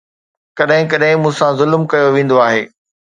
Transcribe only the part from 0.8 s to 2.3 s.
ڪڏهن مون سان ظلم ڪيو